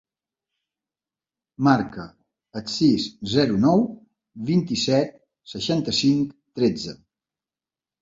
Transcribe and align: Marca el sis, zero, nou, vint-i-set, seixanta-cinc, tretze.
Marca 1.67 2.05
el 2.61 2.65
sis, 2.77 3.07
zero, 3.35 3.61
nou, 3.67 3.87
vint-i-set, 4.51 5.17
seixanta-cinc, 5.55 6.37
tretze. 6.61 7.01